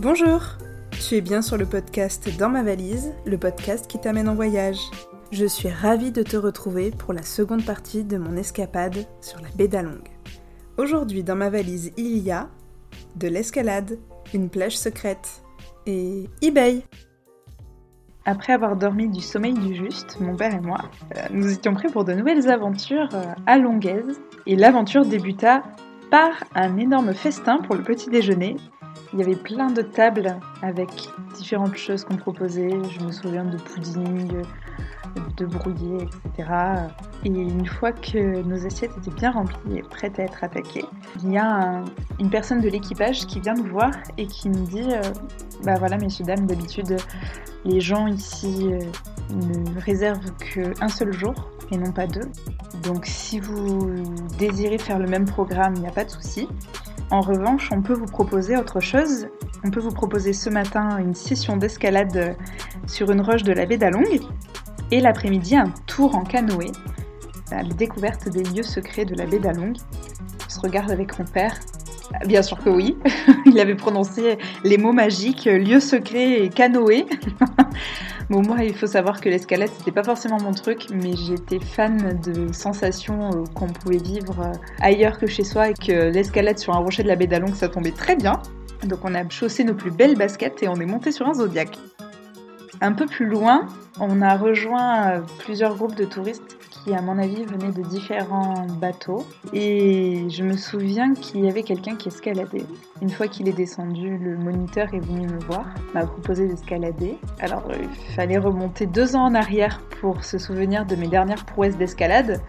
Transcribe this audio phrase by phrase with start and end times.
[0.00, 0.40] Bonjour
[0.92, 4.80] Tu es bien sur le podcast Dans ma valise, le podcast qui t'amène en voyage.
[5.30, 9.50] Je suis ravie de te retrouver pour la seconde partie de mon escapade sur la
[9.58, 10.00] baie d'Along.
[10.78, 12.48] Aujourd'hui dans ma valise il y a
[13.16, 13.98] de l'escalade,
[14.32, 15.42] une plage secrète
[15.84, 16.82] et eBay.
[18.24, 20.80] Après avoir dormi du sommeil du juste, mon père et moi,
[21.14, 24.18] euh, nous étions prêts pour de nouvelles aventures euh, à Longuaise.
[24.46, 25.62] Et l'aventure débuta
[26.10, 28.56] par un énorme festin pour le petit déjeuner.
[29.12, 32.70] Il y avait plein de tables avec différentes choses qu'on proposait.
[32.90, 34.42] Je me souviens de pudding,
[35.36, 36.50] de brouillé, etc.
[37.24, 40.84] Et une fois que nos assiettes étaient bien remplies et prêtes à être attaquées,
[41.22, 41.82] il y a
[42.18, 45.02] une personne de l'équipage qui vient nous voir et qui nous dit euh,
[45.64, 46.96] Bah voilà, messieurs, dames, d'habitude,
[47.64, 48.78] les gens ici euh,
[49.34, 51.34] ne réservent qu'un seul jour
[51.72, 52.28] et non pas deux.
[52.82, 53.92] Donc si vous
[54.38, 56.48] désirez faire le même programme, il n'y a pas de souci.
[57.10, 59.28] En revanche, on peut vous proposer autre chose.
[59.64, 62.36] On peut vous proposer ce matin une session d'escalade
[62.86, 64.20] sur une roche de la baie d'Along
[64.90, 66.72] et l'après-midi un tour en canoë
[67.50, 69.72] la découverte des lieux secrets de la baie d'Along.
[70.46, 71.58] On se regarde avec mon père.
[72.26, 72.96] Bien sûr que oui,
[73.46, 77.06] il avait prononcé les mots magiques lieu secret et canoë.
[78.40, 82.18] bon, moi, il faut savoir que l'escalade, c'était pas forcément mon truc, mais j'étais fan
[82.24, 86.74] de sensations euh, qu'on pouvait vivre euh, ailleurs que chez soi et que l'escalade sur
[86.74, 88.40] un rocher de la baie d'Along, ça tombait très bien.
[88.86, 91.76] Donc, on a chaussé nos plus belles baskets et on est monté sur un zodiac.
[92.80, 93.66] Un peu plus loin,
[93.98, 98.66] on a rejoint euh, plusieurs groupes de touristes qui, à mon avis, venaient de différents
[98.80, 99.26] bateaux.
[99.52, 102.64] Et je me souviens qu'il y avait quelqu'un qui escaladait.
[103.02, 107.18] Une fois qu'il est descendu, le moniteur est venu me voir, m'a proposé d'escalader.
[107.40, 111.44] Alors, euh, il fallait remonter deux ans en arrière pour se souvenir de mes dernières
[111.44, 112.40] prouesses d'escalade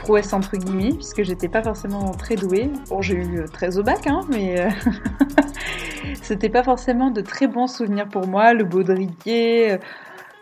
[0.00, 2.70] prouesse entre guillemets, puisque j'étais pas forcément très douée.
[2.88, 4.68] Bon, j'ai eu 13 au bac, hein, mais euh,
[6.22, 8.54] c'était pas forcément de très bons souvenirs pour moi.
[8.54, 9.78] Le baudrier,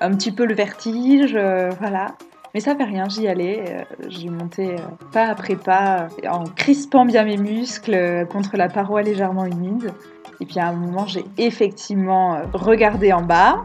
[0.00, 2.14] un petit peu le vertige, euh, voilà.
[2.58, 3.62] Mais ça fait rien, j'y allais.
[3.68, 4.78] Euh, j'ai monté euh,
[5.12, 9.92] pas après pas, en crispant bien mes muscles contre la paroi légèrement humide.
[10.40, 13.62] Et puis à un moment, j'ai effectivement regardé en bas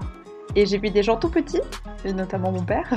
[0.56, 1.62] et j'ai vu des gens tout petits,
[2.06, 2.88] et notamment mon père.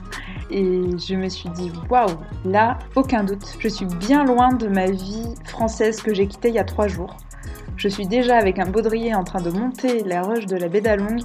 [0.50, 0.64] et
[0.98, 2.08] je me suis dit, waouh,
[2.44, 6.56] là, aucun doute, je suis bien loin de ma vie française que j'ai quittée il
[6.56, 7.16] y a trois jours.
[7.76, 10.80] Je suis déjà avec un baudrier en train de monter la roche de la baie
[10.80, 11.20] d'Along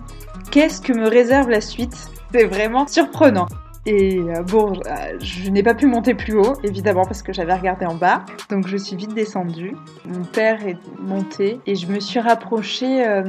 [0.52, 2.12] qu'est-ce que me réserve la suite?
[2.32, 3.48] C'est vraiment surprenant.
[3.86, 7.54] Et euh, bon, euh, je n'ai pas pu monter plus haut, évidemment, parce que j'avais
[7.54, 8.24] regardé en bas.
[8.50, 9.76] Donc je suis vite descendue.
[10.06, 13.24] Mon père est monté et je me suis rapprochée euh,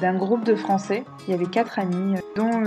[0.00, 1.04] d'un groupe de Français.
[1.26, 2.62] Il y avait quatre amis, dont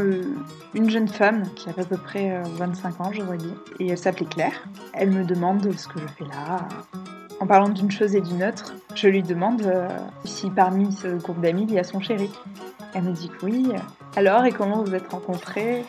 [0.74, 3.54] une jeune femme qui avait à peu près 25 ans, j'aurais dit.
[3.80, 4.68] Et elle s'appelait Claire.
[4.94, 6.68] Elle me demande ce que je fais là.
[7.42, 9.72] En parlant d'une chose et d'une autre, je lui demande
[10.24, 12.30] si parmi ce groupe d'amis, il y a son chéri.
[12.96, 13.68] Elle me dit que oui.
[14.16, 15.84] Alors, et comment vous êtes rencontrés?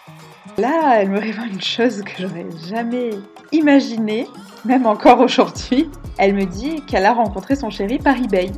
[0.58, 3.10] Là, elle me révèle une chose que j'aurais jamais
[3.52, 4.26] imaginée,
[4.64, 5.90] même encore aujourd'hui.
[6.18, 8.50] Elle me dit qu'elle a rencontré son chéri par eBay.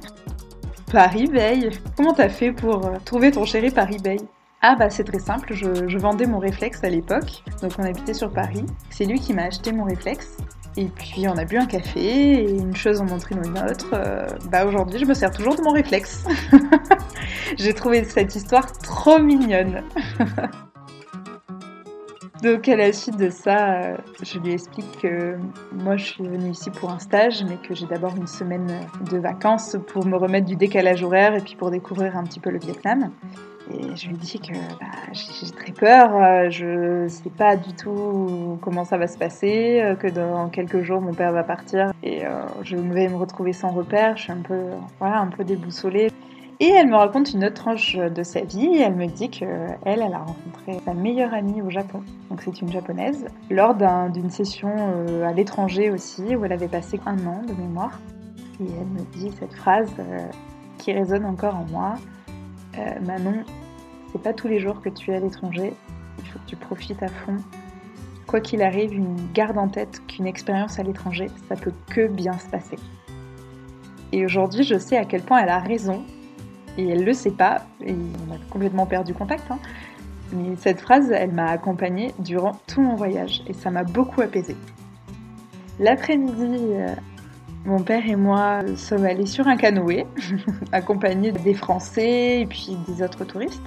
[0.92, 1.70] Par eBay?
[1.96, 4.18] Comment t'as fait pour euh, trouver ton chéri par eBay?
[4.60, 8.32] Ah bah c'est très simple, je, vendais mon réflexe à l'époque, donc on habitait sur
[8.32, 8.66] Paris.
[8.90, 10.36] C'est lui qui m'a acheté mon réflexe
[10.76, 13.90] et puis on a bu un café et une chose en entraîne une autre.
[13.92, 16.24] Euh, bah aujourd'hui je me sers toujours de mon réflexe.
[17.56, 19.84] J'ai trouvé cette histoire trop mignonne.
[22.42, 25.36] Donc à la suite de ça, euh, je lui explique que
[25.72, 28.68] moi je suis venue ici pour un stage, mais que j'ai d'abord une semaine
[29.10, 32.50] de vacances pour me remettre du décalage horaire et puis pour découvrir un petit peu
[32.50, 33.10] le Vietnam.
[33.72, 37.74] Et je lui dis que bah, j'ai très peur, euh, je ne sais pas du
[37.74, 41.92] tout comment ça va se passer, euh, que dans quelques jours mon père va partir
[42.04, 42.22] et
[42.62, 44.60] je vais me retrouver sans repère, je suis un peu,
[45.00, 46.08] voilà, un peu déboussolée.
[46.60, 50.02] Et elle me raconte une autre tranche de sa vie elle me dit qu'elle, elle
[50.02, 53.76] a rencontré sa meilleure amie au Japon, donc c'est une japonaise, lors
[54.10, 54.74] d'une session
[55.24, 58.00] à l'étranger aussi où elle avait passé un an de mémoire.
[58.60, 59.92] Et elle me dit cette phrase
[60.78, 61.94] qui résonne encore en moi.
[62.76, 63.44] Euh, Manon,
[64.10, 65.72] c'est pas tous les jours que tu es à l'étranger,
[66.18, 67.36] il faut que tu profites à fond.
[68.26, 72.34] Quoi qu'il arrive, une garde en tête qu'une expérience à l'étranger, ça peut que bien
[72.34, 72.76] se passer.
[74.12, 76.04] Et aujourd'hui, je sais à quel point elle a raison,
[76.78, 79.50] et elle le sait pas, et on a complètement perdu contact.
[79.50, 79.58] Hein.
[80.32, 84.56] Mais cette phrase, elle m'a accompagnée durant tout mon voyage, et ça m'a beaucoup apaisée.
[85.80, 86.94] L'après-midi, euh,
[87.64, 90.06] mon père et moi sommes allés sur un canoë,
[90.72, 93.60] accompagnés des Français et puis des autres touristes.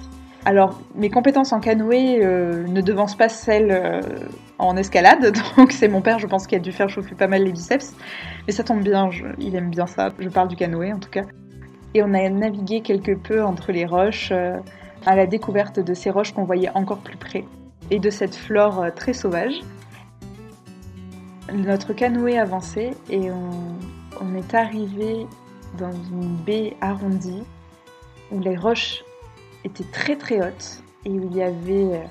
[0.44, 4.00] Alors, mes compétences en canoë euh, ne devancent pas celles euh,
[4.58, 7.44] en escalade, donc c'est mon père, je pense, qui a dû faire chauffer pas mal
[7.44, 7.94] les biceps.
[8.46, 11.24] Mais ça tombe bien, il aime bien ça, je parle du canoë en tout cas.
[11.94, 14.58] Et on a navigué quelque peu entre les roches euh,
[15.04, 17.44] à la découverte de ces roches qu'on voyait encore plus près
[17.90, 19.60] et de cette flore euh, très sauvage.
[21.52, 25.26] Notre canoë avançait et on, est arrivé
[25.78, 27.42] dans une baie arrondie
[28.30, 29.04] où les roches
[29.64, 32.04] étaient très très hautes et où il y avait euh,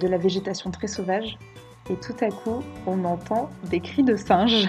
[0.00, 1.38] de la végétation très sauvage.
[1.88, 4.68] Et tout à coup, on entend des cris de singes.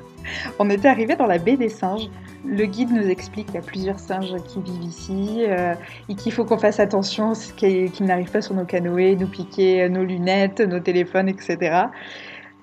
[0.58, 2.10] on était arrivé dans la baie des singes.
[2.48, 5.74] Le guide nous explique qu'il y a plusieurs singes qui vivent ici euh,
[6.08, 10.02] et qu'il faut qu'on fasse attention qu'ils n'arrivent pas sur nos canoës, nous piquer nos
[10.02, 11.84] lunettes, nos téléphones, etc.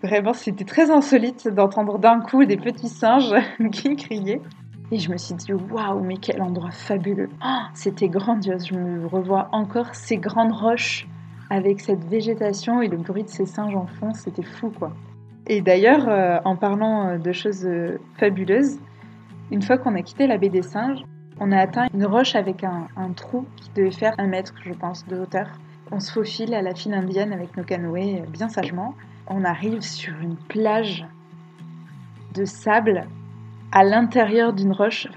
[0.02, 3.36] Vraiment, c'était très insolite d'entendre d'un coup des petits singes
[3.72, 4.42] qui criaient.
[4.92, 7.30] Et je me suis dit, waouh, mais quel endroit fabuleux.
[7.44, 8.68] Oh, c'était grandiose.
[8.68, 11.08] Je me revois encore ces grandes roches
[11.50, 14.14] avec cette végétation et le bruit de ces singes en fond.
[14.14, 14.92] C'était fou, quoi.
[15.48, 18.80] Et d'ailleurs, euh, en parlant euh, de choses euh, fabuleuses,
[19.52, 21.04] une fois qu'on a quitté la baie des singes,
[21.40, 25.06] on a atteint une roche avec un, trou qui devait faire un mètre, je pense,
[25.06, 25.48] de hauteur.
[25.92, 28.96] On se faufile à la file indienne avec nos canoës bien sagement.
[29.28, 31.06] On arrive sur une plage
[32.34, 33.08] de sable
[33.72, 35.08] à l'intérieur d'une roche.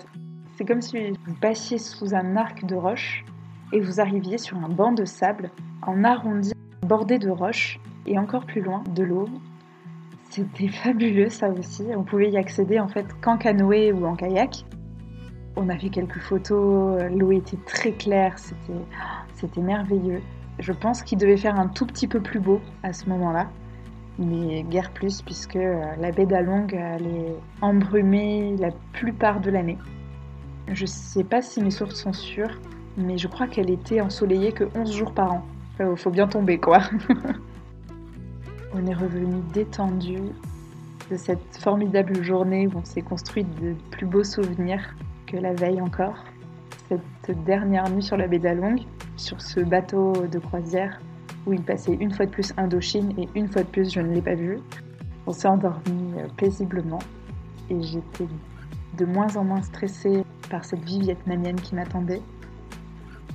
[0.57, 3.25] C'est comme si vous passiez sous un arc de roche
[3.73, 5.51] et vous arriviez sur un banc de sable
[5.83, 6.53] en arrondi,
[6.83, 9.29] bordé de roches et encore plus loin de l'eau.
[10.31, 11.85] C'était fabuleux ça aussi.
[11.97, 14.65] On pouvait y accéder en fait qu'en canoë ou en kayak.
[15.57, 20.23] On a fait quelques photos, l'eau était très claire, c'était, merveilleux.
[20.61, 23.49] Je pense qu'il devait faire un tout petit peu plus beau à ce moment-là
[24.19, 29.79] mais guère plus puisque euh, la baie d'Along elle est embrumée la plupart de l'année.
[30.67, 32.61] Je sais pas si mes sources sont sûres,
[32.97, 35.47] mais je crois qu'elle était ensoleillée que 11 jours par an.
[35.81, 36.81] Il faut bien tomber quoi.
[38.79, 40.19] on est revenu détendu
[41.11, 44.95] de cette formidable journée où on s'est construit de plus beaux souvenirs
[45.27, 46.25] que la veille encore.
[46.89, 48.81] Cette dernière nuit sur la baie d'Along,
[49.17, 51.01] sur ce bateau de croisière
[51.47, 54.13] où il passait une fois de plus Indochine et une fois de plus je ne
[54.13, 54.59] l'ai pas vu.
[55.27, 57.01] On s'est endormi euh, paisiblement
[57.71, 58.29] et j'étais
[58.97, 62.23] de moins en moins stressée par cette vie vietnamienne qui m'attendait.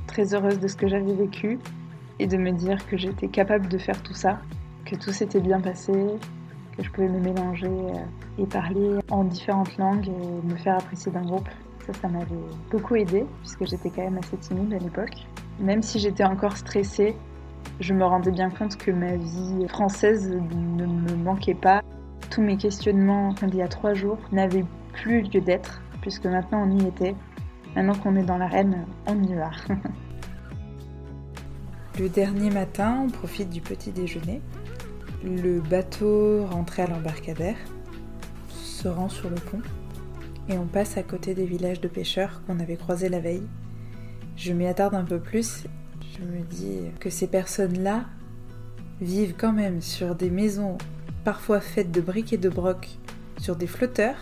[0.07, 1.59] Très heureuse de ce que j'avais vécu
[2.19, 4.39] et de me dire que j'étais capable de faire tout ça,
[4.93, 5.91] que tout s'était bien passé,
[6.77, 11.11] que je pouvais me mélanger euh, et parler en différentes langues et me faire apprécier
[11.11, 11.49] d'un groupe.
[11.85, 12.35] Ça, ça m'avait
[12.71, 15.15] beaucoup aidé puisque j'étais quand même assez timide à l'époque.
[15.59, 17.15] Même si j'étais encore stressée,
[17.79, 21.81] je me rendais bien compte que ma vie française ne me manquait pas.
[22.29, 26.79] Tous mes questionnements d'il y a trois jours n'avaient plus lieu d'être, puisque maintenant on
[26.79, 27.15] y était.
[27.75, 29.51] Maintenant qu'on est dans l'arène, on y va.
[31.99, 34.41] Le dernier matin, on profite du petit déjeuner.
[35.23, 37.57] Le bateau rentrait à l'embarcadère,
[38.49, 39.61] se rend sur le pont,
[40.49, 43.47] et on passe à côté des villages de pêcheurs qu'on avait croisés la veille.
[44.35, 45.63] Je m'y attarde un peu plus
[46.17, 48.05] je me dis que ces personnes-là
[49.01, 50.77] vivent quand même sur des maisons
[51.23, 52.97] parfois faites de briques et de broc,
[53.37, 54.17] sur des flotteurs,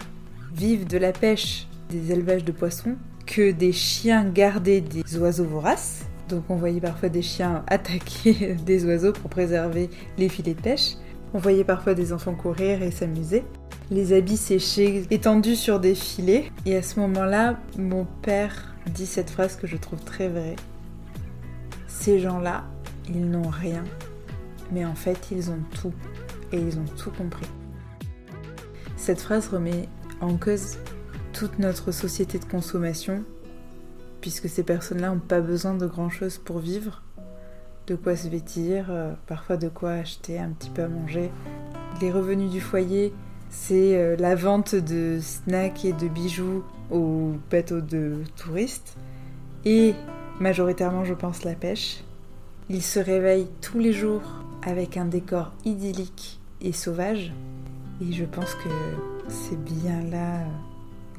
[0.54, 2.96] vivent de la pêche, des élevages de poissons,
[3.26, 6.06] que des chiens gardaient des oiseaux voraces.
[6.32, 10.94] Donc on voyait parfois des chiens attaquer des oiseaux pour préserver les filets de pêche.
[11.34, 13.44] On voyait parfois des enfants courir et s'amuser.
[13.90, 16.52] Les habits séchés étendus sur des filets.
[16.66, 20.56] Et à ce moment-là, mon père dit cette phrase que je trouve très vraie.
[21.88, 22.64] Ces gens-là,
[23.10, 23.84] ils n'ont rien,
[24.72, 25.94] mais en fait, ils ont tout,
[26.52, 27.46] et ils ont tout compris.
[28.96, 29.88] Cette phrase remet
[30.20, 30.78] en cause
[31.34, 33.24] toute notre société de consommation,
[34.22, 37.04] puisque ces personnes-là n'ont pas besoin de grand-chose pour vivre,
[37.88, 41.32] de quoi se vêtir, euh, parfois de quoi acheter un petit peu à manger.
[42.02, 43.14] Les revenus du foyer,
[43.50, 48.96] c'est euh, la vente de snacks et de bijoux aux bateaux de touristes,
[49.66, 49.94] et
[50.40, 52.04] majoritairement je pense la pêche.
[52.70, 54.22] Il se réveille tous les jours
[54.64, 57.34] avec un décor idyllique et sauvage
[58.02, 58.70] et je pense que
[59.28, 60.44] c'est bien là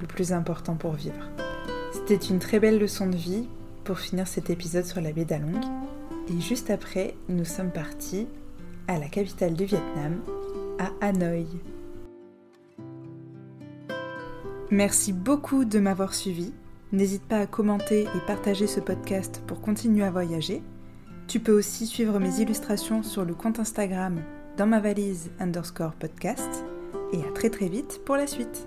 [0.00, 1.30] le plus important pour vivre.
[1.92, 3.46] C'était une très belle leçon de vie
[3.84, 5.60] pour finir cet épisode sur la baie d'Along
[6.28, 8.26] et juste après nous sommes partis
[8.88, 10.20] à la capitale du Vietnam,
[10.78, 11.46] à Hanoï.
[14.70, 16.52] Merci beaucoup de m'avoir suivi.
[16.92, 20.62] N'hésite pas à commenter et partager ce podcast pour continuer à voyager.
[21.28, 24.22] Tu peux aussi suivre mes illustrations sur le compte Instagram
[24.56, 26.64] dans ma valise underscore podcast.
[27.12, 28.66] Et à très très vite pour la suite.